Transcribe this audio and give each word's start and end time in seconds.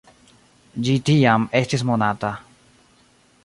Ĝi 0.87 0.95
tiam 1.09 1.45
estis 1.61 1.87
monata. 1.93 2.33